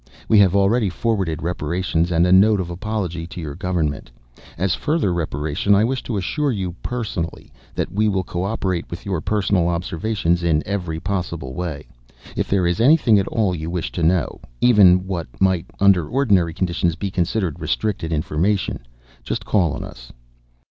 [0.27, 4.09] We have already forwarded reparations and a note of apology to your government.
[4.57, 9.21] As further reparation, I wish to assure you personally that we will coöperate with your
[9.21, 11.85] personal observations in every possible way.
[12.35, 16.55] If there is anything at all you wish to know even what might, under ordinary
[16.55, 18.79] conditions, be considered restricted information
[19.23, 20.11] just call on us."